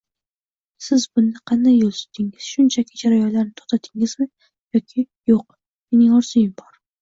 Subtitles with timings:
[0.85, 2.47] Siz bunda qanday yoʻl tutdingiz?
[2.53, 4.27] Shunchaki jarayonlarni toʻxtatdingizmi
[4.79, 5.47] yoki “yoʻq,
[5.93, 6.83] mening orzuyim bor